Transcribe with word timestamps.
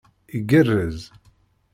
Igerrez! 0.37 0.99